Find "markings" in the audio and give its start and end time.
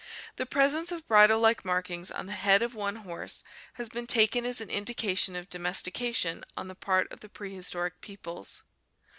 1.63-2.09